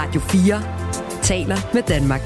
[0.00, 2.20] Radio 4 taler med Danmark.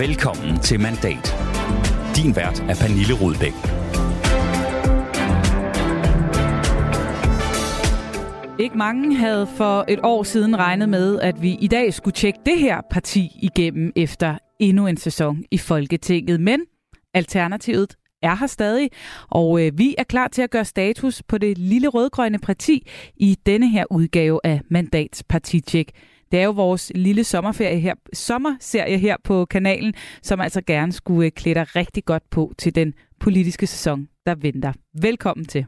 [0.00, 1.26] Velkommen til Mandat.
[2.16, 3.56] Din vært er Pernille Rudbæk.
[8.60, 12.38] Ikke mange havde for et år siden regnet med, at vi i dag skulle tjekke
[12.46, 16.40] det her parti igennem efter endnu en sæson i Folketinget.
[16.40, 16.60] Men
[17.14, 18.90] Alternativet er her stadig,
[19.30, 23.36] og øh, vi er klar til at gøre status på det lille rødgrønne parti i
[23.46, 25.90] denne her udgave af Mandats Partitjek.
[26.32, 31.26] Det er jo vores lille sommerferie her, sommerserie her på kanalen, som altså gerne skulle
[31.26, 34.72] øh, klæde dig rigtig godt på til den politiske sæson, der venter.
[35.02, 35.66] Velkommen til.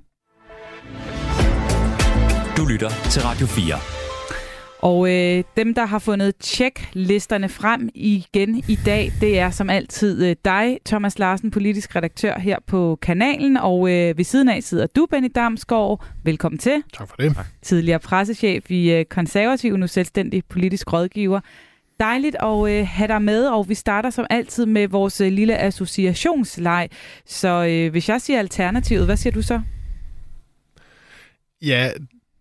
[2.56, 3.99] Du lytter til Radio 4.
[4.82, 10.26] Og øh, dem, der har fundet tjeklisterne frem igen i dag, det er som altid
[10.26, 13.56] øh, dig, Thomas Larsen, politisk redaktør her på kanalen.
[13.56, 16.04] Og øh, ved siden af sidder du, Benny Damsgaard.
[16.24, 16.82] Velkommen til.
[16.92, 17.36] Tak for det.
[17.62, 21.40] Tidligere pressechef i øh, Konservativ, nu selvstændig politisk rådgiver.
[22.00, 25.58] Dejligt at øh, have dig med, og vi starter som altid med vores øh, lille
[25.58, 26.88] associationsleg.
[27.26, 29.60] Så øh, hvis jeg siger alternativet, hvad siger du så?
[31.62, 31.90] Ja,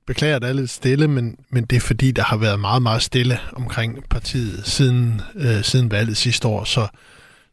[0.09, 2.81] beklager, at det er lidt stille, men, men det er fordi, der har været meget,
[2.81, 6.63] meget stille omkring partiet siden, øh, siden valget sidste år.
[6.63, 6.88] Så,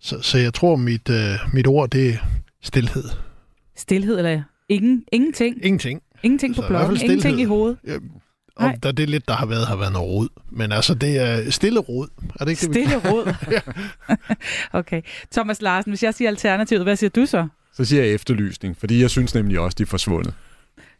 [0.00, 2.16] så, så jeg tror, mit, øh, mit ord, det er
[2.62, 3.04] stillhed.
[3.76, 5.56] Stilhed eller ingen, ingenting?
[5.64, 6.00] Ingenting.
[6.22, 7.78] Ingenting på blokken, ingenting i hovedet?
[7.86, 7.96] Ja,
[8.60, 8.76] Nej.
[8.82, 10.28] der det lidt, der har været, har været noget rod.
[10.50, 12.08] Men altså, det er stille rod.
[12.40, 13.34] Er det ikke det, vi- Stille råd.
[14.80, 15.02] okay.
[15.32, 17.48] Thomas Larsen, hvis jeg siger alternativet, hvad siger du så?
[17.74, 20.34] Så siger jeg efterlysning, fordi jeg synes nemlig også, de er forsvundet.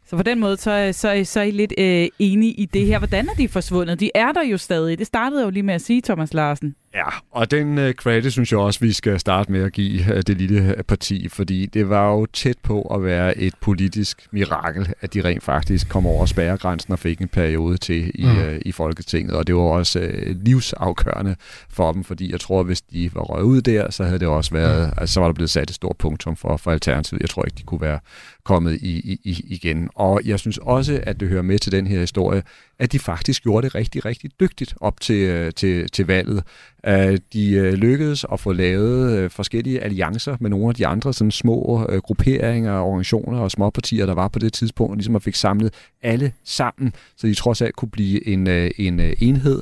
[0.09, 2.97] Så på den måde, så, så, så er I lidt øh, enige i det her.
[2.97, 3.99] Hvordan er de forsvundet?
[3.99, 4.99] De er der jo stadig.
[4.99, 6.75] Det startede jeg jo lige med at sige, Thomas Larsen.
[6.97, 10.17] Ja, og den uh, credit synes jeg også, vi skal starte med at give uh,
[10.27, 14.93] det lille uh, parti, fordi det var jo tæt på at være et politisk mirakel,
[15.01, 18.29] at de rent faktisk kom over spærregrænsen og fik en periode til i, Mm.
[18.37, 21.35] uh, i Folketinget, og det var også uh, livsafgørende
[21.69, 24.51] for dem, fordi jeg tror, hvis de var røget ud der, så havde det også
[24.51, 27.21] været, altså, så var der blevet sat et stort punktum for, for Alternativet.
[27.21, 27.99] Jeg tror ikke, de kunne være
[28.43, 29.89] kommet i, i, i igen.
[29.95, 32.43] Og jeg synes også, at det hører med til den her historie,
[32.79, 36.43] at de faktisk gjorde det rigtig, rigtig dygtigt op til, øh, til, til valget.
[36.87, 41.31] Øh, De øh, lykkedes at få lavet forskellige alliancer med nogle af de andre sådan
[41.31, 45.73] små grupperinger, organisationer og småpartier, der var på det tidspunkt, og ligesom at fik samlet
[46.03, 49.61] alle sammen, så de trods alt kunne blive en, en enhed.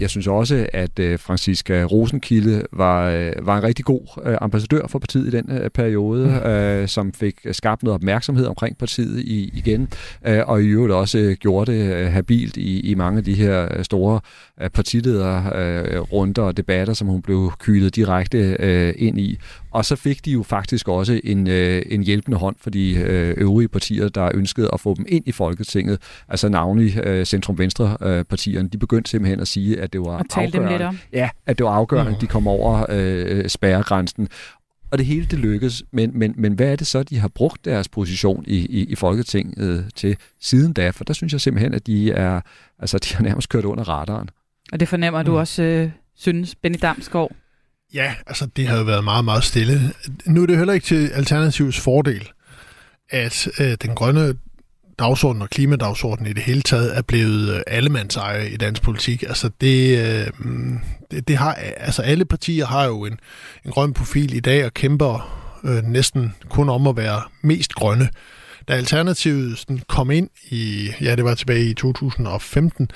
[0.00, 5.36] Jeg synes også, at Franziska Rosenkilde var, var en rigtig god ambassadør for partiet i
[5.36, 9.88] den periode, øh, som fik skabt noget opmærksomhed omkring partiet i, igen,
[10.22, 14.20] og i øvrigt også gjorde det habilt i, i mange af de her øh, store
[14.60, 19.38] øh, partilederrunder og debatter, som hun blev kylet direkte øh, ind i.
[19.70, 23.34] Og så fik de jo faktisk også en, øh, en hjælpende hånd for de øh,
[23.36, 25.98] øvrige partier, der ønskede at få dem ind i Folketinget.
[26.28, 28.68] Altså navnlig øh, centrum-venstre-partierne.
[28.68, 30.98] De begyndte simpelthen at sige, at det var afgørende.
[31.12, 34.28] Ja, at det var afgørende, at de kom over øh, spærregrænsen.
[34.90, 37.64] Og det hele det lykkes, men, men, men hvad er det så, de har brugt
[37.64, 40.90] deres position i, i, i Folketinget øh, til siden da?
[40.90, 42.40] For der synes jeg simpelthen, at de er,
[42.78, 44.28] altså, de har nærmest kørt under radaren.
[44.72, 45.36] Og det fornemmer du Mm.
[45.36, 47.32] også, øh, synes, Benny Damsgaard.
[47.94, 49.80] Ja, altså det har jo været meget, meget stille.
[50.26, 52.28] Nu er det heller ikke til Alternativs fordel,
[53.10, 54.34] at øh, den grønne
[54.98, 59.22] dagsordenen og klimadagsordenen i det hele taget er blevet øh, allemandseje i dansk politik.
[59.22, 60.26] Altså det, øh,
[61.10, 63.18] det, det har, altså alle partier har jo en,
[63.64, 68.08] en grøn profil i dag og kæmper øh, næsten kun om at være mest grønne.
[68.68, 72.88] Da Alternativet sådan kom ind i, ja det var tilbage i 2015,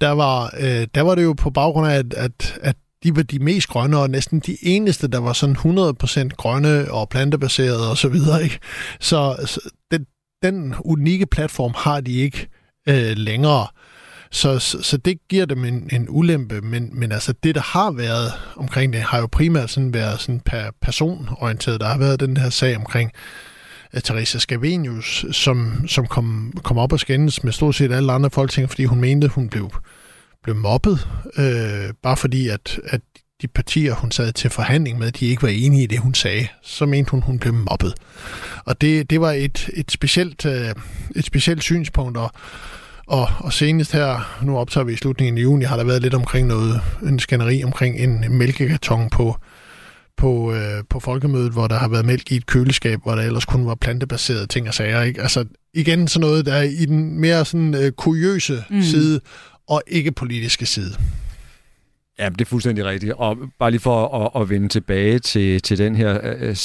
[0.00, 3.22] der var, øh, der var det jo på baggrund af, at, at, at de var
[3.22, 7.96] de mest grønne, og næsten de eneste, der var sådan 100% grønne og plantebaserede og
[7.96, 8.44] så videre.
[8.44, 8.58] Ikke?
[9.00, 10.06] Så, så den,
[10.50, 12.48] den unikke platform har de ikke
[12.88, 13.66] øh, længere.
[14.30, 17.90] Så, så, så det giver dem en, en ulempe, men, men altså det, der har
[17.90, 21.80] været omkring det, har jo primært sådan været sådan per personorienteret.
[21.80, 23.46] Der har været den her sag omkring øh,
[23.96, 28.30] uh, Teresa Scavenius, som, som kom, kom op og skændes med stort set alle andre
[28.30, 29.70] folketing, fordi hun mente, hun blev,
[30.42, 31.08] blev mobbet,
[31.38, 33.00] øh, bare fordi at, at
[33.42, 36.46] de partier, hun sad til forhandling med, de ikke var enige i det, hun sagde.
[36.62, 37.94] Så mente hun, hun blev mobbet.
[38.64, 40.68] Og det, det var et, et, specielt, øh,
[41.16, 42.30] et specielt synspunkt, og,
[43.06, 46.14] og, og senest her, nu optager vi i slutningen af juni, har der været lidt
[46.14, 49.36] omkring noget, en skænderi omkring en mælkekarton på,
[50.16, 53.44] på, øh, på folkemødet, hvor der har været mælk i et køleskab, hvor der ellers
[53.44, 55.02] kun var plantebaserede ting og sager.
[55.02, 55.22] Ikke?
[55.22, 55.44] Altså
[55.74, 58.82] igen sådan noget, der er i den mere sådan øh, kuriøse Mm.
[58.82, 59.20] side,
[59.68, 60.94] og ikke politiske side.
[62.18, 63.12] Ja, det er fuldstændig rigtigt.
[63.12, 66.56] Og bare lige for at, at vende tilbage til, til den her øh,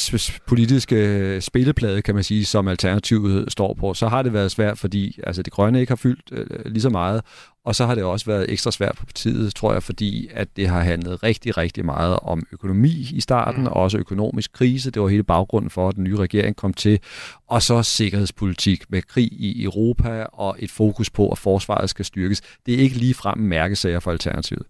[0.48, 5.19] politiske spilleplade, kan man sige, som Alternativet står på, så har det været svært, fordi
[5.24, 7.21] altså, det grønne ikke har fyldt øh, lige så meget,
[7.65, 10.68] og så har det også været ekstra svært på partiet, tror jeg, fordi at det
[10.68, 13.68] har handlet rigtig, rigtig meget om økonomi i starten, mm.
[13.68, 14.92] og også økonomisk krise.
[14.92, 17.00] Det var hele baggrunden for, at den nye regering kom til.
[17.48, 22.42] Og så sikkerhedspolitik med krig i Europa og et fokus på, at forsvaret skal styrkes.
[22.65, 24.63] Det er ikke lige frem mærkesager for Alternativet.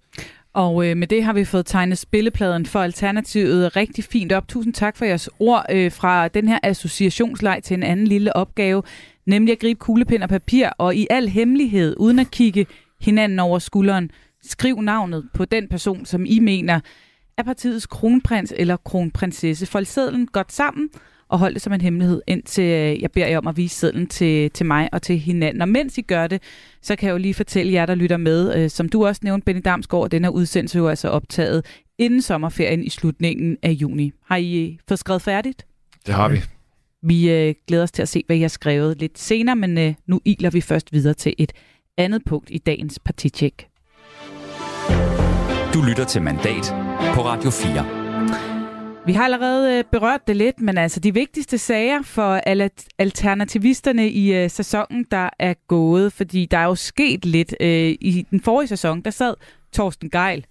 [0.54, 4.48] Og øh, med det har vi fået tegnet spillepladen for Alternativet rigtig fint op.
[4.48, 8.84] Tusind tak for jeres ord øh, fra den her associationsleg til en anden lille opgave,
[9.26, 12.66] nemlig at gribe kuglepind og papir og i al hemmelighed, uden at kigge
[13.02, 14.12] hinanden over skulderen,
[14.44, 16.80] skriv navnet på den person, som I mener
[17.38, 19.66] er partiets kronprins eller kronprinsesse.
[19.66, 20.90] Fold sædlen godt sammen
[21.32, 24.08] og hold det som en hemmelighed, indtil øh, jeg beder jer om at vise sædlen
[24.08, 25.62] til, til mig og til hinanden.
[25.62, 26.42] Og mens I gør det,
[26.82, 29.46] så kan jeg jo lige fortælle jer, der lytter med, øh, som du også nævnte,
[29.46, 31.66] Benny Damsgaard, den her udsendelse jo altså optaget
[31.98, 34.12] inden sommerferien i slutningen af juni.
[34.26, 35.66] Har I øh, fået skrevet færdigt?
[36.06, 36.38] Det har vi.
[37.04, 39.94] Vi øh, glæder os til at se, hvad I har skrevet lidt senere, men øh,
[40.08, 41.52] nu iler vi først videre til et
[41.98, 43.68] andet punkt i dagens partitjek.
[45.74, 46.76] Du lytter til Mandat
[47.14, 48.01] på Radio 4.
[49.06, 52.70] Vi har allerede øh, berørt det lidt, men altså de vigtigste sager for alle
[53.00, 57.56] alternativisterne i uh, sæsonen, der er gået, fordi der er jo sket lidt.
[57.60, 59.34] Uh, I den forrige sæson, der sad
[59.74, 60.46] Torsten Geil,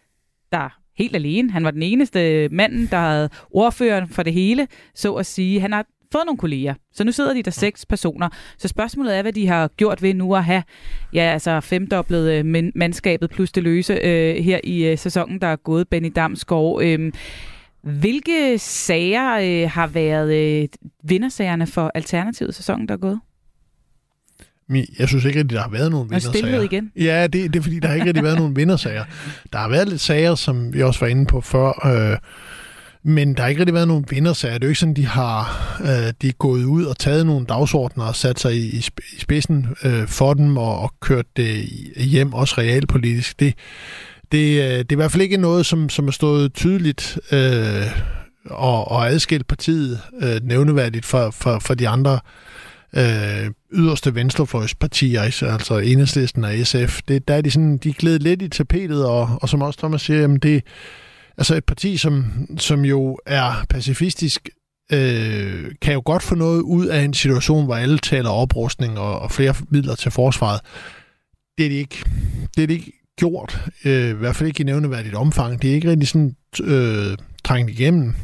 [0.53, 1.51] der helt alene.
[1.51, 5.61] Han var den eneste mand, der havde ordføreren for det hele, så at sige.
[5.61, 8.29] Han har fået nogle kolleger, så nu sidder de der seks personer.
[8.59, 10.63] Så spørgsmålet er, hvad de har gjort ved nu at have
[11.13, 15.57] ja, altså femdoblet uh, mandskabet plus det løse uh, her i uh, sæsonen, der er
[15.57, 15.89] gået.
[15.89, 17.11] Benny Damsgaard, uh,
[17.83, 20.69] hvilke sager øh, har været øh,
[21.03, 23.21] vindersagerne for Alternativet sæsonen, der er gået?
[24.99, 26.63] Jeg synes ikke at der har været nogen vindersager.
[26.63, 26.93] igen?
[26.97, 29.05] Ja, det, det er fordi, der har ikke rigtig været nogen vindersager.
[29.53, 32.19] Der har været lidt sager, som vi også var inde på før, øh,
[33.03, 34.55] men der har ikke rigtig været nogen vindersager.
[34.55, 35.43] Det er jo ikke sådan, de har
[35.81, 38.85] øh, de er gået ud og taget nogle dagsordner og sat sig i, i
[39.19, 41.65] spidsen øh, for dem og, og kørt det
[41.97, 43.41] hjem, også realpolitisk.
[43.41, 43.55] Det,
[44.33, 47.87] det, øh, det er i hvert fald ikke noget, som, som er stået tydeligt øh,
[48.45, 52.21] og, og adskilt partiet øh, nævneværdigt for, for, for de andre
[52.97, 57.01] øh, yderste venstrefløjspartier, altså Enhedslisten og SF.
[57.09, 60.03] Det, der er de, sådan, de glæder lidt i tapetet, og, og som også Thomas
[60.03, 60.65] siger, jamen det
[61.39, 62.25] altså et parti, som,
[62.59, 64.49] som jo er pacifistisk,
[64.93, 69.21] øh, kan jo godt få noget ud af en situation, hvor alle taler oprustning og,
[69.21, 70.61] og flere midler til forsvaret.
[71.59, 72.05] Det er det ikke.
[72.57, 75.63] Det er de ikke gjort, øh, i hvert fald ikke i nævneværdigt omfang.
[75.63, 78.15] Det er ikke rigtig sådan øh, trængt igennem.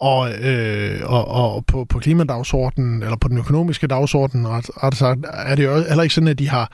[0.00, 5.20] Og, øh, og, og på, på klimadagsordenen, eller på den økonomiske dagsorden, ret, ret sagt,
[5.32, 6.72] er det jo heller ikke sådan, at de har,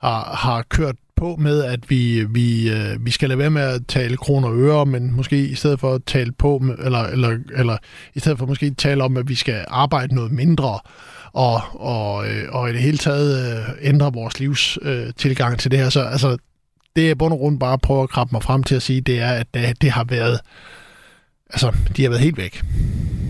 [0.00, 3.80] har, har kørt på med, at vi, vi, øh, vi skal lade være med at
[3.88, 7.76] tale kroner og øre, men måske i stedet for at tale på, eller, eller, eller
[8.14, 10.78] i stedet for måske tale om, at vi skal arbejde noget mindre,
[11.34, 15.70] og, og, øh, og i det hele taget øh, ændre vores livs øh, tilgang til
[15.70, 15.88] det her.
[15.90, 16.36] Så altså,
[16.96, 19.00] det er bund og grund bare at prøve at krabbe mig frem til at sige,
[19.00, 20.40] det er, at det, det har været,
[21.50, 22.62] altså, de har været helt væk.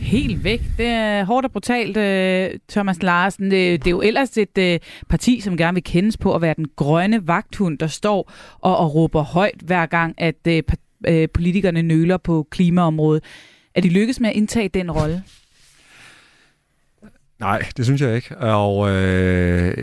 [0.01, 0.63] Helt væk.
[0.79, 3.51] Det er hårdt og brutalt, øh, Thomas Larsen.
[3.51, 4.79] Det, det er jo ellers et øh,
[5.09, 8.95] parti, som gerne vil kendes på at være den grønne vagthund, der står og, og
[8.95, 10.65] råber højt hver gang, at
[11.35, 13.25] politikerne nøler på klimaområdet.
[13.75, 15.23] Er de lykkes med at indtage den rolle?
[17.41, 18.39] Nej, det synes jeg ikke.
[18.39, 19.77] Og øh,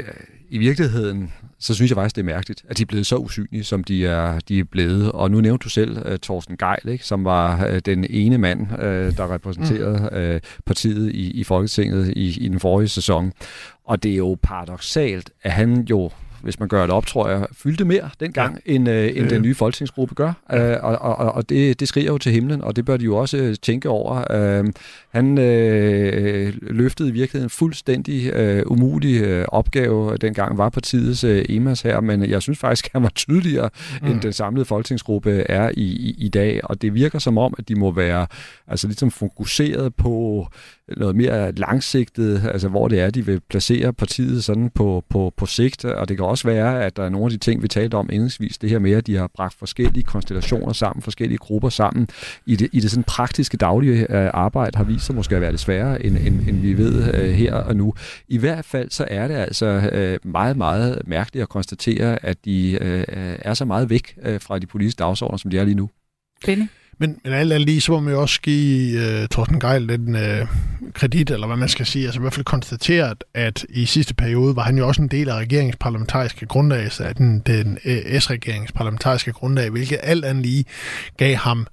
[0.49, 3.63] i virkeligheden, så synes jeg faktisk, det er mærkeligt, at de er blevet så usynlige,
[3.63, 5.11] som de er, de er blevet.
[5.11, 8.61] Og nu nævnte du selv uh, Thorsten Geil, ikke, som var uh, den ene mand,
[8.61, 8.77] uh,
[9.17, 13.31] der repræsenterede uh, partiet i, i Folketinget i, i den forrige sæson.
[13.85, 16.11] Og det er jo paradoxalt, at han jo
[16.43, 18.73] hvis man gør det op, tror jeg, fyldte mere dengang, ja.
[18.73, 20.33] end, øh, end den nye folketingsgruppe gør.
[20.53, 23.17] Øh, og og, og det, det skriger jo til himlen, og det bør de jo
[23.17, 24.31] også øh, tænke over.
[24.31, 24.65] Øh,
[25.09, 31.45] han øh, løftede i virkeligheden en fuldstændig øh, umulig øh, opgave, dengang var partiets øh,
[31.49, 33.69] EMAS her, men jeg synes faktisk, at han var tydeligere,
[34.01, 34.07] mm.
[34.07, 37.69] end den samlede folketingsgruppe er i, i, i dag, og det virker som om, at
[37.69, 38.27] de må være
[38.67, 40.47] altså ligesom fokuseret på
[40.97, 45.45] noget mere langsigtet, altså hvor det er, de vil placere partiet sådan på, på, på
[45.45, 47.95] sigt, og det kan også være, at der er nogle af de ting, vi talte
[47.95, 52.07] om indledningsvis, det her med, at de har bragt forskellige konstellationer sammen, forskellige grupper sammen,
[52.45, 55.51] i det, i det sådan praktiske daglige øh, arbejde har vist sig måske at være
[55.51, 57.93] lidt sværere, end, end, end vi ved øh, her og nu.
[58.27, 62.77] I hvert fald så er det altså øh, meget, meget mærkeligt at konstatere, at de
[62.81, 63.03] øh,
[63.39, 65.89] er så meget væk øh, fra de politiske dagsordner, som de er lige nu.
[66.45, 66.65] Benny?
[67.01, 69.89] Men, men alt andet lige, så må man jo også give øh, uh, Thorsten Geil
[69.89, 70.47] den uh,
[70.93, 74.55] kredit, eller hvad man skal sige, altså i hvert fald konstateret, at i sidste periode
[74.55, 78.19] var han jo også en del af regeringens parlamentariske grundlag, altså den, den øh, uh,
[78.19, 80.65] S-regeringens parlamentariske grundlag, hvilket alt andet lige
[81.17, 81.67] gav ham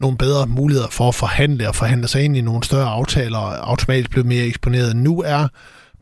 [0.00, 3.70] nogle bedre muligheder for at forhandle og forhandle sig ind i nogle større aftaler, og
[3.70, 4.96] automatisk blev mere eksponeret.
[4.96, 5.48] Nu er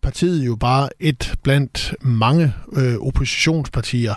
[0.02, 4.14] partiet jo bare et blandt mange øh, oppositionspartier,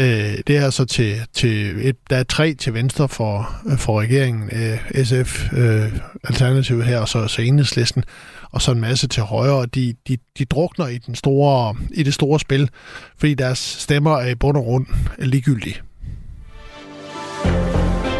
[0.00, 4.50] Øh, det er så til, til et, der er tre til venstre for, for regeringen,
[4.52, 5.92] øh, SF, øh,
[6.24, 8.04] Alternativet her, og så, så enhedslisten,
[8.50, 12.02] og så en masse til højre, og de, de, de drukner i, den store, i
[12.02, 12.70] det store spil,
[13.18, 14.86] fordi deres stemmer er i bund og grund
[15.18, 15.76] ligegyldige.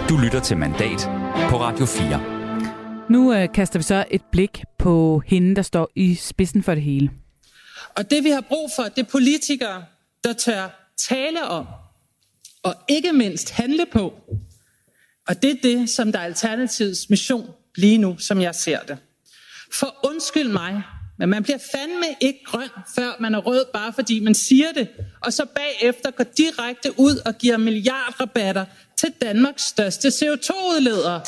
[0.09, 1.11] Du lytter til Mandat
[1.51, 2.21] på Radio 4.
[3.11, 6.83] Nu øh, kaster vi så et blik på hende, der står i spidsen for det
[6.83, 7.11] hele.
[7.97, 9.85] Og det vi har brug for, det er politikere,
[10.25, 11.67] der tør tale om,
[12.63, 14.15] og ikke mindst handle på.
[15.29, 18.99] Og det er det, som der er Alternativets mission lige nu, som jeg ser det.
[19.73, 20.83] For undskyld mig,
[21.19, 24.89] men man bliver fandme ikke grøn, før man er rød, bare fordi man siger det,
[25.23, 28.65] og så bagefter går direkte ud og giver milliardrabatter
[28.99, 31.21] til Danmarks største CO2-udleder.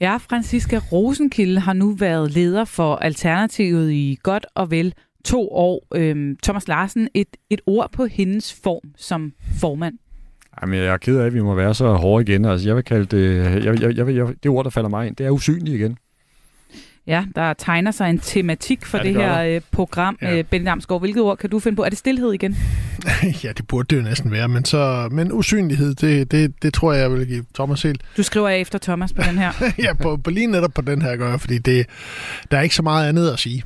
[0.00, 5.86] Ja, Franziska Rosenkilde har nu været leder for Alternativet i godt og vel to år.
[5.94, 9.94] Øhm, Thomas Larsen, et, et ord på hendes form som formand.
[10.62, 12.44] Jamen, jeg er ked af, at vi må være så hårde igen.
[12.44, 15.16] Altså, jeg vil kalde det, jeg, jeg, jeg, jeg, det ord, der falder mig ind,
[15.16, 15.98] det er usynligt igen.
[17.06, 20.18] Ja, der tegner sig en tematik for ja, det, det her øh, program.
[20.22, 20.38] Ja.
[20.38, 21.84] Øh, Benny Damsgaard, hvilket ord kan du finde på?
[21.84, 22.56] Er det stillhed igen?
[23.44, 26.92] ja, det burde det jo næsten være, men, så, men usynlighed, det, det, det tror
[26.92, 28.02] jeg, jeg vil give Thomas helt.
[28.16, 29.52] Du skriver jeg efter Thomas på den her?
[29.84, 31.86] ja, på, på lige netop på den her gør jeg, fordi det,
[32.50, 33.62] der er ikke så meget andet at sige.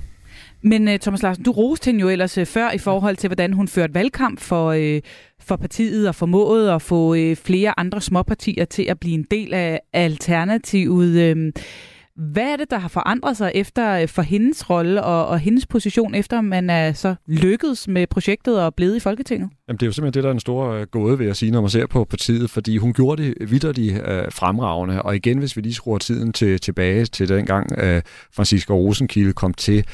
[0.63, 3.53] Men uh, Thomas Larsen, du roste hende jo ellers uh, før i forhold til, hvordan
[3.53, 5.01] hun førte valgkamp for, uh,
[5.41, 9.55] for partiet og formåede at få uh, flere andre småpartier til at blive en del
[9.55, 11.37] af alternativet.
[11.37, 11.53] Uh,
[12.17, 16.15] hvad er det, der har forandret sig efter for hendes rolle og, og hendes position,
[16.15, 19.51] efter man er så lykkedes med projektet og blevet i Folketinget?
[19.69, 21.61] Jamen, det er jo simpelthen det, der er en stor gåde ved at sige, når
[21.61, 25.03] man ser på partiet, fordi hun gjorde det vidderligt øh, fremragende.
[25.03, 28.03] Og igen, hvis vi lige skruer tiden til, tilbage til dengang øh,
[28.35, 29.85] Francisco Rosenkilde kom til,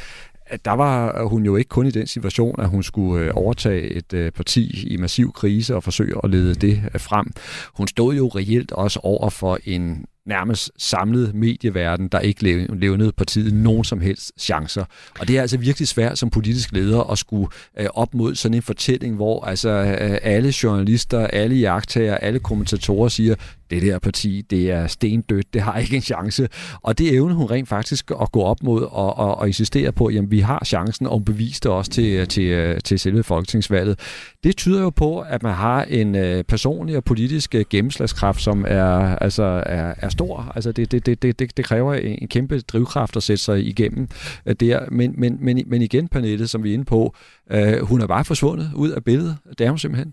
[0.65, 4.13] der var hun jo ikke kun i den situation, at hun skulle øh, overtage et
[4.13, 7.27] øh, parti i massiv krise og forsøge at lede det øh, frem.
[7.75, 13.55] Hun stod jo reelt også over for en nærmest samlet medieverden, der ikke levnede partiet
[13.55, 14.85] nogen som helst chancer.
[15.21, 17.49] Og det er altså virkelig svært som politisk leder at skulle
[17.81, 23.09] øh, op mod sådan en fortælling, hvor altså øh, alle journalister, alle jagttager, alle kommentatorer
[23.09, 23.35] siger,
[23.73, 26.49] det der parti, det er stendødt, det har ikke en chance.
[26.83, 30.07] Og det evner hun rent faktisk at gå op mod og, og, og insistere på,
[30.07, 33.99] at vi har chancen, og bevise det også til, øh, til, øh, til selve folketingsvalget.
[34.45, 38.65] Det tyder jo på, at man har en øh, personlig og politisk øh, gennemslagskraft, som
[38.69, 40.53] er, altså, er, er stor.
[40.55, 44.09] Altså det, det, det, det, det kræver en kæmpe drivkraft at sætte sig igennem
[44.47, 44.81] øh, der.
[44.91, 47.15] Men, men, men, men igen, Pernille, som vi er inde på,
[47.51, 49.37] øh, hun er bare forsvundet ud af billedet.
[49.59, 50.13] Det er hun simpelthen.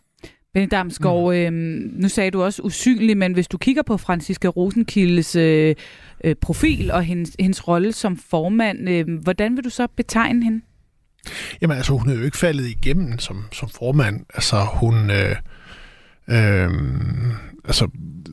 [0.53, 1.31] Benny Damsgaard, mm.
[1.31, 1.51] øh,
[2.01, 5.75] nu sagde du også usynlig, men hvis du kigger på Franziska Rosenkildes øh,
[6.23, 10.61] øh, profil og hendes, hendes rolle som formand, øh, hvordan vil du så betegne hende?
[11.61, 14.25] Jamen altså, hun er jo ikke faldet igennem som, som formand.
[14.33, 15.11] Altså, hun...
[15.11, 15.35] Øh,
[16.27, 16.69] øh,
[17.65, 17.87] altså,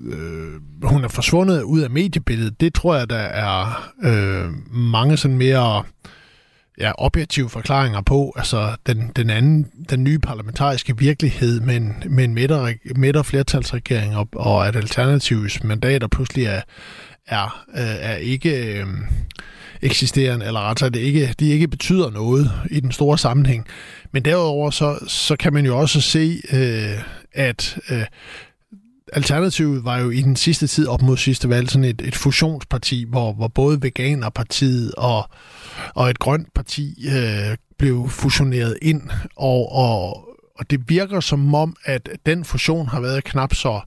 [0.04, 2.60] øh, hun er forsvundet ud af mediebilledet.
[2.60, 5.84] Det tror jeg, der er øh, mange sådan mere
[6.78, 8.32] ja, objektive forklaringer på.
[8.36, 14.28] Altså, den, den anden, den nye parlamentariske virkelighed med en, med en midter, flertalsregering og,
[14.32, 16.60] og at alternativs mandater pludselig er,
[17.26, 18.80] er, øh, er ikke...
[18.80, 18.86] Øh,
[19.82, 23.66] eksisterende, eller ret det ikke, de ikke betyder noget i den store sammenhæng.
[24.12, 27.02] Men derudover så, så kan man jo også se, øh,
[27.32, 28.04] at øh,
[29.12, 33.04] Alternativet var jo i den sidste tid op mod sidste valg sådan et, et fusionsparti,
[33.08, 35.28] hvor, hvor både Veganerpartiet og,
[35.94, 39.02] og et grønt parti øh, blev fusioneret ind,
[39.36, 43.80] og, og, og det virker som om, at den fusion har været knap så øh,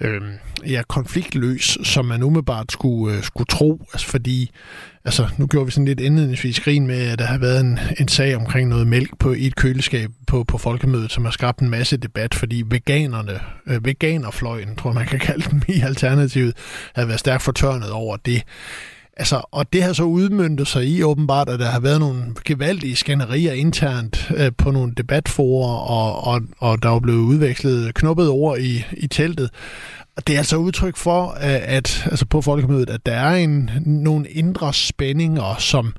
[0.00, 0.22] øh,
[0.66, 3.86] ja, konfliktløs, som man umiddelbart skulle, øh, skulle tro.
[3.92, 4.50] Altså fordi,
[5.04, 8.08] altså nu gjorde vi sådan lidt indledningsvis grin med, at der har været en, en
[8.08, 11.70] sag omkring noget mælk på i et køleskab på, på folkemødet, som har skabt en
[11.70, 16.56] masse debat, fordi veganerne, øh, veganerfløjen, tror man kan kalde dem i Alternativet,
[16.94, 18.42] havde været stærkt fortørnet over det.
[19.18, 22.96] Altså, og det har så udmyndtet sig i åbenbart, at der har været nogle gevaldige
[22.96, 28.58] skænderier internt øh, på nogle debatforer, og, og, og der er blevet udvekslet knuppet ord
[28.58, 29.50] i, i teltet.
[30.16, 33.70] Og det er altså udtryk for, øh, at, altså på folkemødet, at der er en,
[33.86, 35.94] nogle indre spændinger, som,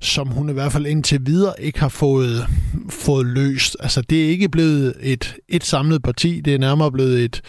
[0.00, 2.46] som hun i hvert fald indtil videre ikke har fået,
[2.90, 3.76] fået løst.
[3.80, 7.42] Altså det er ikke blevet et, et samlet parti, det er nærmere blevet et,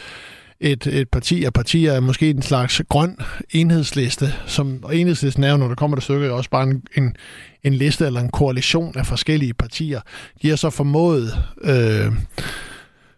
[0.62, 3.18] et, et parti af partier er måske en slags grøn
[3.50, 7.16] enhedsliste, som, og enhedslisten er jo, når der kommer til stykket, også bare en, en,
[7.64, 10.02] en liste eller en koalition af forskellige partier.
[10.42, 11.34] De har så formået...
[11.62, 12.12] Øh,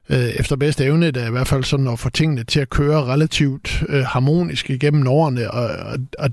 [0.10, 2.70] øh, efter bedste evne, det er i hvert fald sådan at få tingene til at
[2.70, 6.30] køre relativt øh, harmonisk igennem årene, og, og, og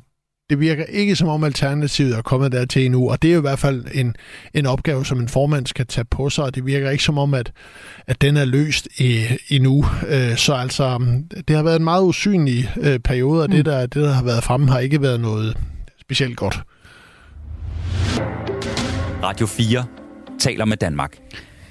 [0.51, 3.41] det virker ikke som om Alternativet er kommet der til endnu, og det er jo
[3.41, 4.17] i hvert fald en,
[4.55, 7.35] en opgave, som en formand skal tage på sig, og det virker ikke som om,
[7.35, 7.53] at,
[8.07, 9.85] at den er løst i, endnu.
[10.09, 10.99] Øh, så altså,
[11.49, 13.57] det har været en meget usynlig øh, periode, og mm.
[13.57, 15.57] det, der, det, der har været fremme, har ikke været noget
[16.01, 16.61] specielt godt.
[19.23, 19.85] Radio 4
[20.41, 21.17] taler med Danmark.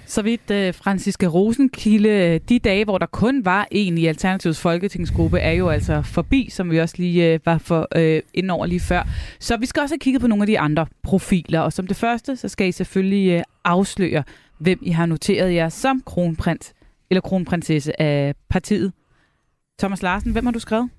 [0.08, 4.06] Så vidt øh, uh, Franciske Rosenkilde, øh, de dage, hvor der kun var en i
[4.06, 8.52] Alternativets folketingsgruppe, er jo altså forbi, som vi også lige uh, var for uh, ind
[8.52, 9.04] over lige før.
[9.40, 11.98] Så vi skal også have kigget på nogle af de andre profiler, og som det
[11.98, 14.24] første, så skal I selvfølgelig uh, afsløre,
[14.60, 16.74] hvem I har noteret jer som kronprins
[17.10, 18.94] eller kronprinsesse af partiet.
[19.80, 20.90] Thomas Larsen, hvem har du skrevet?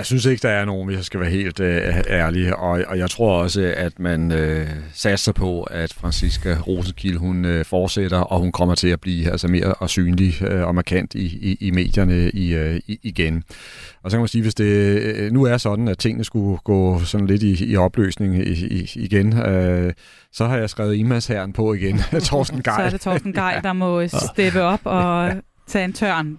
[0.00, 2.56] Jeg synes ikke, der er nogen, hvis jeg skal være helt øh, ærlig.
[2.56, 7.64] Og, og jeg tror også, at man øh, satser på, at Franziska Rosenkilde, hun øh,
[7.64, 11.24] fortsætter, og hun kommer til at blive altså, mere og synlig øh, og markant i,
[11.26, 13.44] i, i medierne i, øh, i, igen.
[14.02, 17.00] Og så kan man sige, hvis det øh, nu er sådan, at tingene skulle gå
[17.04, 19.92] sådan lidt i, i opløsning i, i, igen, øh,
[20.32, 22.76] så har jeg skrevet Imas herren på igen, Torsten Geil.
[22.76, 25.32] så er det Torsten Geil, der må steppe op og
[25.66, 26.38] tage en tørn.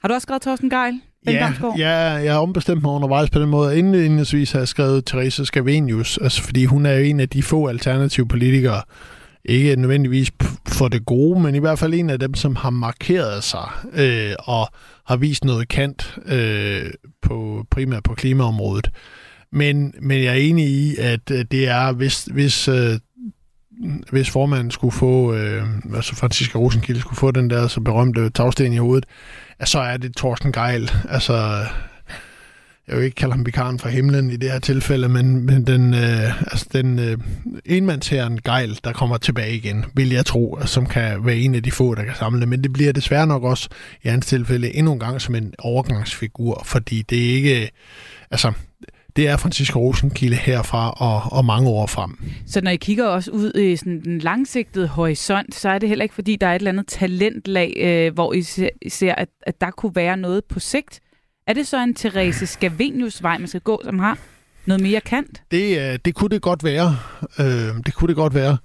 [0.00, 1.00] Har du også skrevet Torsten Geil?
[1.26, 3.78] Ja, ja, jeg har ombestemt mig undervejs på den måde.
[3.78, 7.66] Indledningsvis har jeg skrevet Therese Scavenius, altså fordi hun er jo en af de få
[7.66, 8.82] alternative politikere,
[9.44, 10.32] ikke nødvendigvis
[10.68, 14.34] for det gode, men i hvert fald en af dem, som har markeret sig øh,
[14.38, 14.68] og
[15.06, 16.90] har vist noget kant øh,
[17.22, 18.90] på primært på klimaområdet.
[19.52, 22.98] Men, men jeg er enig i, at øh, det er, hvis, hvis, øh,
[24.10, 28.72] hvis formanden skulle få, øh, altså Franziska Rosenkilde skulle få den der så berømte tagsten
[28.72, 29.06] i hovedet,
[29.64, 30.90] så er det Thorsten Geil.
[31.08, 31.66] Altså,
[32.88, 35.94] jeg vil ikke kalde ham vikaren fra himlen i det her tilfælde, men, men den,
[35.94, 37.18] øh, altså den øh,
[37.64, 41.70] enmandsherren Geil, der kommer tilbage igen, vil jeg tro, som kan være en af de
[41.70, 43.68] få, der kan samle Men det bliver desværre nok også
[44.02, 47.70] i hans tilfælde endnu en gang som en overgangsfigur, fordi det er ikke...
[48.30, 48.52] Altså,
[49.16, 52.18] det er Francisco Rosenkilde herfra og, og mange år frem.
[52.46, 56.02] Så når I kigger også ud i sådan den langsigtede horisont, så er det heller
[56.02, 58.42] ikke, fordi der er et eller andet talentlag, øh, hvor I
[58.88, 61.00] ser, at, at der kunne være noget på sigt.
[61.46, 64.18] Er det så en Therese Scavenius vej, man skal gå, som har
[64.66, 65.42] noget mere kant?
[65.50, 66.96] Det, øh, det kunne det godt være.
[67.38, 68.56] Øh, det kunne det godt være.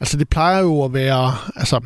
[0.00, 1.34] Altså det plejer jo at være...
[1.56, 1.80] Altså,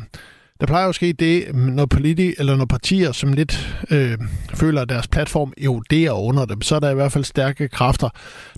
[0.59, 4.17] der plejer jo at ske det, når, politi eller når partier, som lidt øh,
[4.53, 8.09] føler, at deres platform eroderer under dem, så er der i hvert fald stærke kræfter,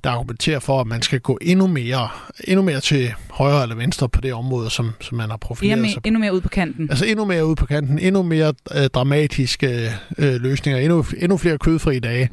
[0.04, 2.10] der argumenterer for, at man skal gå endnu mere,
[2.44, 6.02] endnu mere til højre eller venstre på det område, som, som man har profileret sig
[6.02, 6.08] på.
[6.08, 6.90] Endnu mere ud på kanten.
[6.90, 11.58] Altså endnu mere ud på kanten, endnu mere øh, dramatiske øh, løsninger, endnu, endnu flere
[11.58, 12.30] kødfri dage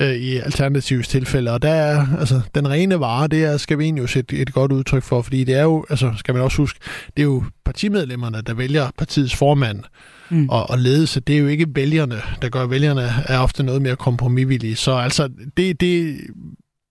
[0.00, 1.50] øh, i Alternativs tilfælde.
[1.50, 5.22] Og der er, altså, den rene vare, det er Scavenius et, et godt udtryk for,
[5.22, 6.78] fordi det er jo, altså, skal man også huske,
[7.16, 9.84] det er jo partimedlemmerne, der vælger partiets formand
[10.30, 10.48] mm.
[10.48, 11.20] og, og ledelse.
[11.20, 14.76] Det er jo ikke vælgerne, der gør vælgerne er ofte noget mere kompromisvillige.
[14.76, 16.20] Så altså, det, det,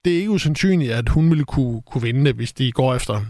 [0.05, 3.21] det er ikke usandsynligt, at hun ville kunne, kunne vinde det, hvis de går efter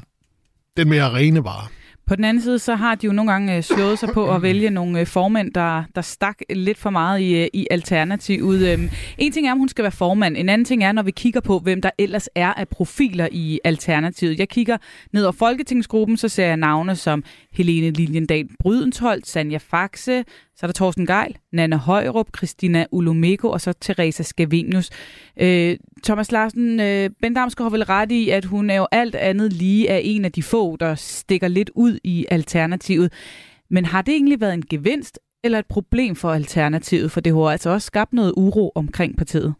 [0.78, 1.68] den mere rene vare.
[2.08, 4.42] På den anden side, så har de jo nogle gange øh, slået sig på at
[4.42, 8.74] vælge nogle øh, formænd, der, der stak lidt for meget i, øh, i alternativet.
[8.74, 10.38] Øhm, en ting er, om hun skal være formand.
[10.38, 13.60] En anden ting er, når vi kigger på, hvem der ellers er af profiler i
[13.64, 14.40] alternativet.
[14.40, 14.78] Jeg kigger
[15.14, 20.24] ned over Folketingsgruppen, så ser jeg navne som Helene Liljendal Brydensholt, Sanja Faxe,
[20.58, 24.90] så er der Thorsten Geil, Nana Højrup, Christina Ulumeko og så Teresa Scavenius.
[25.40, 29.16] Øh, Thomas Larsen, øh, Ben Damsgaard har vel ret i, at hun er jo alt
[29.16, 33.14] andet lige af en af de få, der stikker lidt ud i alternativet.
[33.70, 37.12] Men har det egentlig været en gevinst eller et problem for alternativet?
[37.12, 39.54] For det har altså også skabt noget uro omkring partiet.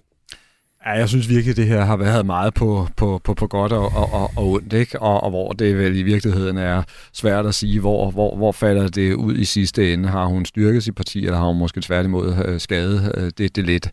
[0.88, 3.92] Ja, jeg synes virkelig, det her har været meget på, på, på, på godt og,
[3.96, 5.00] og, og ondt, ikke?
[5.00, 8.88] Og, og hvor det vel i virkeligheden er svært at sige, hvor, hvor, hvor falder
[8.88, 10.10] det ud i sidste ende.
[10.10, 13.66] Har hun styrket sit parti, eller har hun måske tværtimod øh, skadet øh, det, det
[13.66, 13.90] lidt?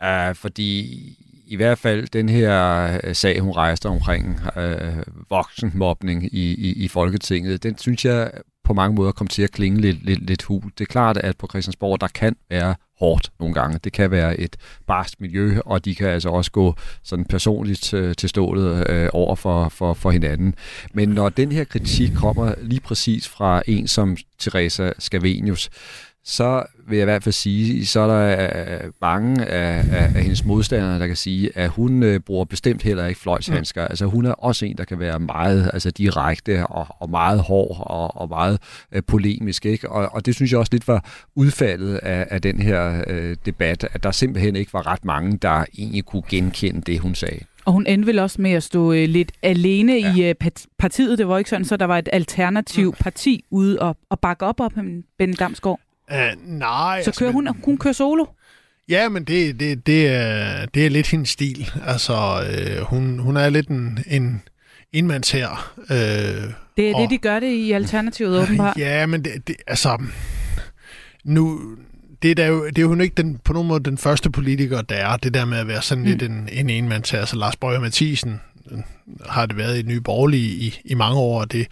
[0.00, 0.98] Uh, fordi
[1.46, 6.88] i hvert fald den her øh, sag, hun rejste omkring øh, voksenmobning i, i, i
[6.88, 8.30] Folketinget, den synes jeg
[8.64, 10.62] på mange måder komme til at klinge lidt, lidt, lidt hul.
[10.62, 13.78] Det er klart, at på Christiansborg, der kan være hårdt nogle gange.
[13.84, 18.14] Det kan være et barst miljø, og de kan altså også gå sådan personligt øh,
[18.14, 20.54] til stålet øh, over for, for, for hinanden.
[20.92, 25.70] Men når den her kritik kommer lige præcis fra en som Teresa Scavenius,
[26.24, 28.48] så vil jeg i hvert fald sige, så er der
[28.84, 32.82] øh, mange af, af, af hendes modstandere, der kan sige, at hun øh, bruger bestemt
[32.82, 33.82] heller ikke fløjtshandsker.
[33.82, 33.86] Mm.
[33.90, 37.76] Altså hun er også en, der kan være meget altså, direkte og, og meget hård
[37.80, 38.58] og, og meget
[38.92, 39.66] øh, polemisk.
[39.66, 39.90] Ikke?
[39.90, 43.88] Og, og det synes jeg også lidt var udfaldet af, af den her øh, debat,
[43.92, 47.40] at der simpelthen ikke var ret mange, der egentlig kunne genkende det, hun sagde.
[47.64, 50.14] Og hun endte vel også med at stå øh, lidt alene ja.
[50.14, 50.34] i øh,
[50.78, 51.18] partiet.
[51.18, 52.96] Det var ikke sådan, så der var et alternativ mm.
[53.00, 54.72] parti ude og, og bakke op om
[55.18, 55.80] Benny Damsgaard.
[56.10, 57.02] Uh, nej.
[57.02, 58.24] Så kører hun, hun kører solo?
[58.88, 61.70] Ja, men det, det, det, er, det er lidt hendes stil.
[61.86, 64.42] Altså, øh, hun, hun er lidt en, en
[64.92, 65.74] indmands her.
[65.90, 65.96] Øh,
[66.76, 68.76] det er og, det, de gør det i Alternativet, åbenbart.
[68.78, 70.02] Ja, men det, det, altså...
[71.24, 71.60] Nu,
[72.24, 74.94] det er, jo, det er jo ikke den, på nogen måde den første politiker, der
[74.94, 76.10] er det der med at være sådan mm.
[76.10, 77.20] lidt en, en enmands her.
[77.20, 78.78] Altså Lars Bøger Mathisen øh,
[79.28, 81.66] har det været i Nye Borgerlige i, i mange år, og det,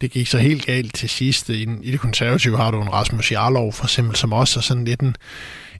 [0.00, 1.48] det gik så helt galt til sidst.
[1.48, 4.84] I, I det konservative har du en Rasmus Jarlov, for eksempel, som også er sådan
[4.84, 5.16] lidt en,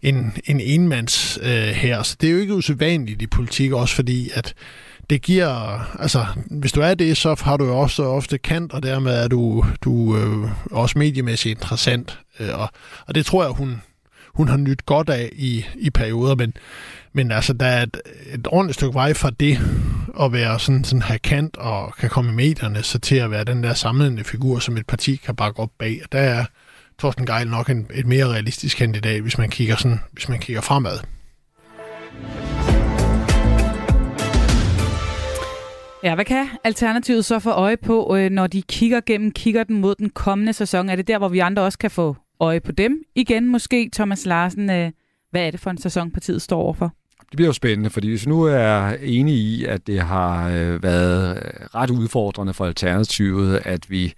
[0.02, 2.02] en, en enmands øh, her.
[2.02, 4.54] Så det er jo ikke usædvanligt i politik, også fordi, at
[5.11, 8.83] det giver, altså, hvis du er det, så har du jo også ofte kant, og
[8.83, 12.18] dermed er du, du øh, også mediemæssigt interessant.
[12.40, 12.70] Øh, og,
[13.07, 13.81] og det tror jeg, hun,
[14.38, 16.53] hun har nyt godt af i, i perioder, men,
[17.12, 17.96] men altså, der er et,
[18.35, 19.59] et ordentligt stykke vej fra det
[20.20, 23.44] at være sådan, sådan her kant og kan komme i medierne, så til at være
[23.44, 26.01] den der samlende figur, som et parti kan bakke op bag.
[26.12, 26.44] Der er
[26.98, 30.62] Thorsten Geil nok en, et mere realistisk kandidat, hvis man kigger, sådan, hvis man kigger
[30.62, 30.98] fremad.
[36.05, 39.81] Ja, hvad kan Alternativet så få øje på, øh, når de kigger gennem, kigger den
[39.81, 40.88] mod den kommende sæson?
[40.88, 43.90] Er det der, hvor vi andre også kan få øje på dem igen måske?
[43.92, 44.90] Thomas Larsen, øh,
[45.31, 46.94] hvad er det for en sæson, partiet står overfor?
[47.31, 51.37] Det bliver jo spændende, fordi hvis nu er enig i, at det har øh, været
[51.37, 54.14] øh, ret udfordrende for Alternativet, at vi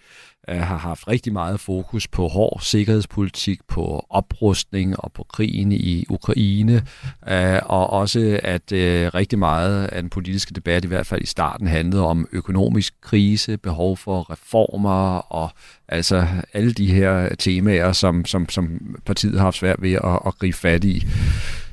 [0.49, 6.05] Øh, har haft rigtig meget fokus på hård sikkerhedspolitik, på oprustning og på krigen i
[6.09, 6.87] Ukraine,
[7.29, 11.27] øh, og også at øh, rigtig meget af den politiske debat, i hvert fald i
[11.27, 15.51] starten, handlede om økonomisk krise, behov for reformer og
[15.89, 20.39] altså alle de her temaer, som, som, som partiet har haft svært ved at, at
[20.39, 21.07] gribe fat i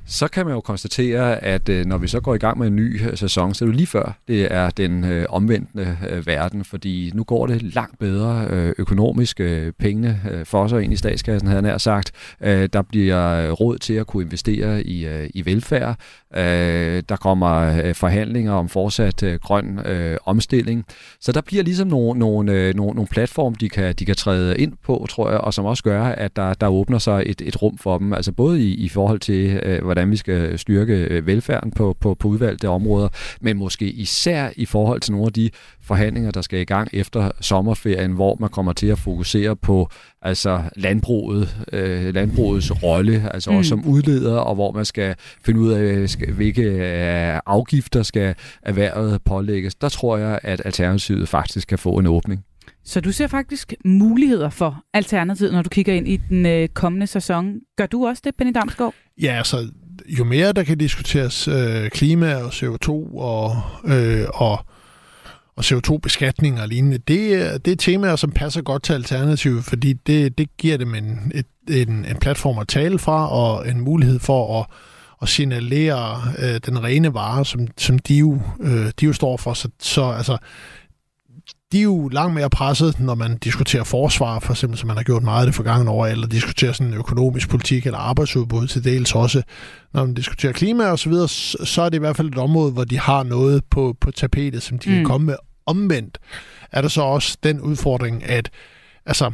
[0.08, 2.76] så kan man jo konstatere, at øh, når vi så går i gang med en
[2.76, 6.66] ny øh, sæson, så er det lige før, det er den øh, omvendte øh, verden,
[6.66, 9.40] fordi nu går det langt bedre øh, økonomisk.
[9.40, 12.12] Øh, pengene øh, for ind i statskassen, havde jeg nær sagt.
[12.42, 16.00] Øh, der bliver råd til at kunne investere i, øh, i velfærd.
[16.36, 20.86] Øh, der kommer øh, forhandlinger om fortsat øh, grøn øh, omstilling.
[21.22, 24.58] Så der bliver ligesom nogle, nogle, øh, nogle, nogle platform, de kan, de kan træde
[24.58, 27.62] ind på, tror jeg, og som også gør, at der, der åbner sig et, et
[27.62, 28.14] rum for dem.
[28.14, 32.16] Altså både i, i forhold til, øh, hvordan vi skal styrke øh, velfærden på, på,
[32.16, 33.10] på udvalgte områder,
[33.42, 35.50] men måske især i forhold til nogle af de
[35.82, 39.90] forhandlinger, der skal i gang efter sommerferien, hvor man kommer til at fokusere på
[40.22, 43.58] altså landbruget, øh, landbrugets rolle, altså mm.
[43.58, 48.36] også som udleder, og hvor man skal finde ud af, skal, hvilke øh, afgifter skal
[48.62, 49.76] erhvervet pålægges.
[49.76, 52.44] Der tror jeg, at Alternativet faktisk kan få en åbning.
[52.84, 57.08] Så du ser faktisk muligheder for Alternativet, når du kigger ind i den øh, kommende
[57.08, 57.56] sæson.
[57.78, 58.94] Gør du også det, Benny Damsgaard?
[59.22, 59.58] Ja, altså
[60.08, 64.60] jo mere der kan diskuteres øh, klima og CO2 og, øh, og,
[65.56, 70.38] og CO2-beskatning og lignende, det, det er temaer, som passer godt til Alternativet, fordi det,
[70.38, 71.46] det giver dem en, et,
[71.88, 74.66] en, en platform at tale fra og en mulighed for at,
[75.22, 79.54] at signalere øh, den rene vare, som, som de, jo, øh, de jo står for.
[79.54, 80.38] Så, så altså,
[81.72, 85.04] de er jo langt mere presset, når man diskuterer forsvar, for eksempel, som man har
[85.04, 89.42] gjort meget det forgangne år, eller diskuterer sådan økonomisk politik eller arbejdsudbud til dels også.
[89.94, 91.28] Når man diskuterer klima og så videre,
[91.68, 94.64] så er det i hvert fald et område, hvor de har noget på, på tapetet,
[94.64, 94.96] som de mm.
[94.96, 95.36] kan komme med.
[95.66, 96.18] Omvendt
[96.72, 98.50] er der så også den udfordring, at
[99.06, 99.32] altså,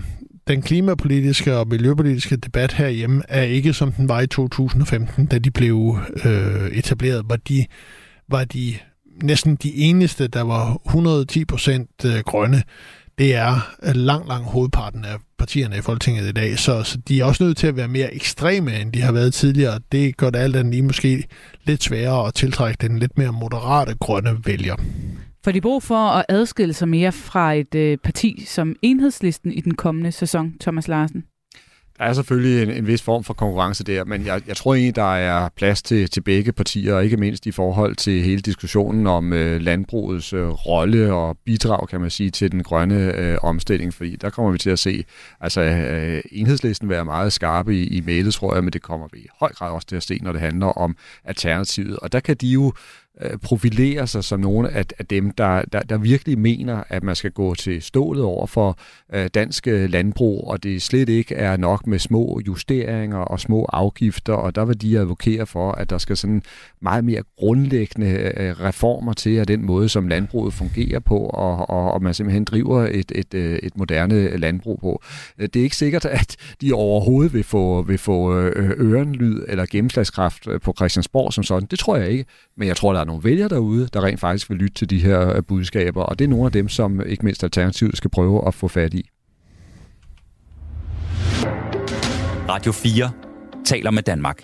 [0.48, 5.52] den klimapolitiske og miljøpolitiske debat herhjemme er ikke som den var i 2015, da de
[5.52, 7.66] blev øh, etableret, hvor de
[8.30, 8.76] var de
[9.24, 12.64] næsten de eneste, der var 110 procent øh, grønne,
[13.18, 16.60] det er øh, langt, langt hovedparten af partierne i Folketinget i dag.
[16.60, 19.34] Så, så de er også nødt til at være mere ekstreme, end de har været
[19.34, 19.80] tidligere.
[19.92, 21.24] Det gør det alt andet lige måske
[21.64, 24.76] lidt sværere at tiltrække den lidt mere moderate grønne vælger.
[25.44, 29.62] For de brug for at adskille sig mere fra et øh, parti som enhedslisten i
[29.62, 31.24] den kommende sæson, Thomas Larsen?
[32.04, 34.96] Der er selvfølgelig en, en vis form for konkurrence der, men jeg, jeg tror egentlig,
[34.96, 39.08] der er plads til, til begge partier, og ikke mindst i forhold til hele diskussionen
[39.08, 43.94] om øh, landbrugets øh, rolle og bidrag, kan man sige, til den grønne øh, omstilling,
[43.94, 45.06] fordi der kommer vi til at se,
[45.42, 49.20] altså øh, enhedslisten være meget skarpe i, i mailet, tror jeg, men det kommer vi
[49.20, 52.36] i høj grad også til at se, når det handler om alternativet, og der kan
[52.36, 52.74] de jo
[53.22, 57.16] øh, profilerer sig som nogle af, af dem, der, der, der virkelig mener, at man
[57.16, 58.78] skal gå til stålet over for
[59.14, 63.66] øh, dansk øh, landbrug, og det slet ikke er nok med små justeringer og små
[63.74, 66.44] afgifter, og der vil de advokere for, at der skal sådan
[66.82, 71.92] meget mere grundlæggende øh, reformer til af den måde, som landbruget fungerer på, og, og,
[71.92, 75.02] og man simpelthen driver et, et, øh, et moderne landbrug på.
[75.38, 79.66] Øh, det er ikke sikkert, at de overhovedet vil få, vil få øh, ørenlyd eller
[79.66, 81.68] gennemslagskraft på Christiansborg som sådan.
[81.72, 82.26] Det tror jeg ikke,
[82.58, 85.00] men jeg tror, der er nogle vælgere derude, der rent faktisk vil lytte til de
[85.00, 88.54] her budskaber, og det er nogle af dem, som ikke mindst Alternativet skal prøve at
[88.54, 89.10] få fat i.
[92.50, 93.12] Radio 4
[93.66, 94.44] taler med Danmark.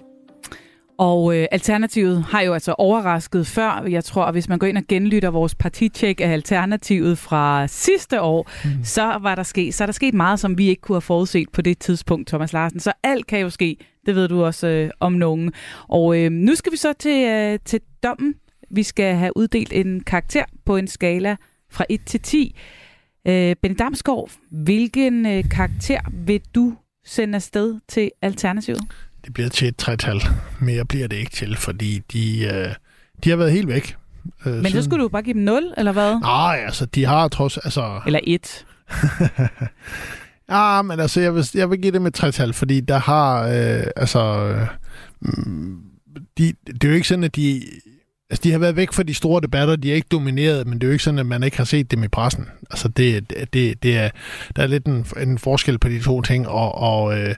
[0.99, 3.85] Og øh, Alternativet har jo altså overrasket før.
[3.89, 8.21] Jeg tror, at hvis man går ind og genlytter vores partitjek af Alternativet fra sidste
[8.21, 8.83] år, mm.
[8.83, 11.49] så var der sket, så er der sket meget, som vi ikke kunne have forudset
[11.53, 12.79] på det tidspunkt, Thomas Larsen.
[12.79, 13.77] Så alt kan jo ske.
[14.05, 15.53] Det ved du også øh, om nogen.
[15.87, 18.35] Og øh, nu skal vi så til, øh, til dommen.
[18.71, 21.35] Vi skal have uddelt en karakter på en skala
[21.71, 22.55] fra 1 til 10.
[23.27, 28.81] Øh, Benny Damsgaard, hvilken øh, karakter vil du sende afsted til Alternativet?
[29.25, 30.21] Det bliver til et tretal.
[30.61, 32.73] Mere bliver det ikke til, fordi de, øh,
[33.23, 33.97] de har været helt væk.
[34.45, 36.19] Øh, Men så skulle du bare give dem 0, eller hvad?
[36.19, 37.57] Nej, altså, de har trods...
[37.57, 38.01] Altså...
[38.05, 38.65] Eller 1.
[40.49, 43.47] ja, men altså, jeg vil, jeg vil give dem et tretal, fordi der har...
[43.47, 44.19] Øh, altså...
[44.47, 44.67] Øh,
[46.37, 47.61] de, det er jo ikke sådan, at de
[48.29, 50.83] Altså, de har været væk fra de store debatter, de er ikke domineret, men det
[50.83, 52.47] er jo ikke sådan, at man ikke har set dem i pressen.
[52.71, 54.09] Altså, det, det, det er,
[54.55, 57.35] der er lidt en, en forskel på de to ting, og, og, øh,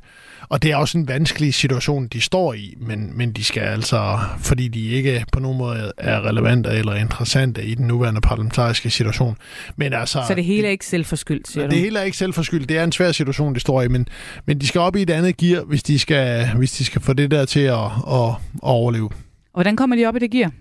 [0.50, 4.20] og det er også en vanskelig situation, de står i, men, men de skal altså,
[4.40, 9.38] fordi de ikke på nogen måde er relevante eller interessante i den nuværende parlamentariske situation.
[9.76, 11.76] Men altså, Så det hele er ikke selvforskyldt, siger det, du?
[11.76, 12.70] Det hele er ikke selvforskyldt.
[12.70, 14.08] Det er en svær situation, de står i, men,
[14.46, 17.14] men de skal op i et andet gear, hvis de skal, hvis de skal få
[17.14, 19.10] det der til at, at, at overleve.
[19.54, 20.52] Og hvordan kommer de op i det gear?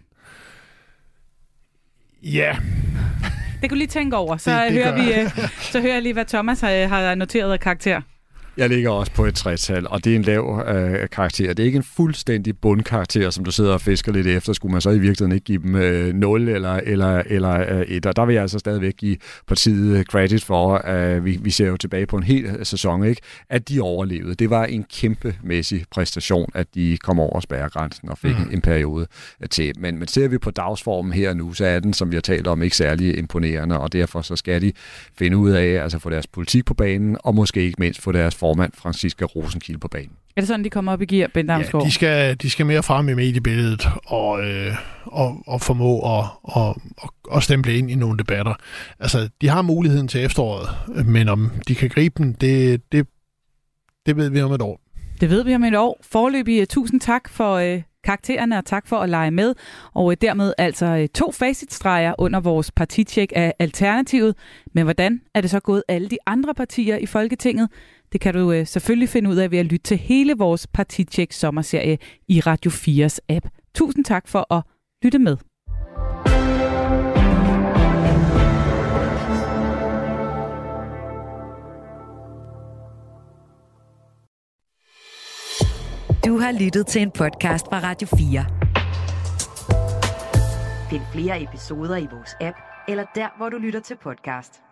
[2.22, 2.56] Ja.
[3.52, 4.37] Det kan du lige tænke over.
[4.37, 7.52] Så, det, det hører, vi, øh, så hører jeg lige, hvad Thomas har, har noteret
[7.52, 8.00] af karakter.
[8.56, 11.52] Jeg ligger også på et tretal, og det er en lav øh, karakter.
[11.52, 14.52] Det er ikke en fuldstændig bundkarakter, som du sidder og fisker lidt efter.
[14.52, 18.06] Skulle man så i virkeligheden ikke give dem øh, 0 eller, eller, eller øh, 1?
[18.06, 21.66] Og der vil jeg altså stadigvæk give partiet credit for, at øh, vi, vi ser
[21.66, 23.22] jo tilbage på en hel sæson, ikke?
[23.50, 24.34] at de overlevede.
[24.34, 28.50] Det var en kæmpemæssig præstation, at de kom over spærregrænsen og fik mm.
[28.52, 29.06] en, periode
[29.50, 29.72] til.
[29.78, 32.46] Men, men ser vi på dagsformen her nu, så er den, som vi har talt
[32.46, 34.72] om, ikke særlig imponerende, og derfor så skal de
[35.18, 38.34] finde ud af, altså få deres politik på banen, og måske ikke mindst få deres
[38.50, 40.10] formand Franziska Rosenkilde på banen.
[40.36, 41.84] Er det sådan, de kommer op i gear, Ben Damsgaard?
[41.84, 46.26] Ja, de skal, de skal mere frem i mediebilledet og, øh, og, og formå at
[46.42, 48.54] og, og, og stemple ind i nogle debatter.
[49.00, 50.68] Altså, de har muligheden til efteråret,
[51.06, 53.06] men om de kan gribe den, det, det,
[54.06, 54.80] det ved vi om et år.
[55.20, 56.00] Det ved vi om et år.
[56.02, 59.54] Forløbig, tusind tak for øh, karaktererne, og tak for at lege med.
[59.94, 64.34] Og øh, dermed altså øh, to facitstreger under vores partitjek af Alternativet.
[64.74, 67.68] Men hvordan er det så gået alle de andre partier i Folketinget?
[68.12, 71.33] Det kan du øh, selvfølgelig finde ud af ved at lytte til hele vores partitjek
[71.33, 73.46] sommerserie i Radio 4's app.
[73.75, 74.62] Tusind tak for at
[75.03, 75.37] lytte med.
[86.25, 88.44] Du har lyttet til en podcast fra Radio 4.
[90.90, 92.57] Find flere episoder i vores app,
[92.88, 94.69] eller der, hvor du lytter til podcast.